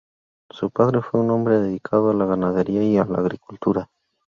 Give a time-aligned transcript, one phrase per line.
[0.49, 3.91] Su padre fue un hombre dedicado a la ganadería y la agricultura.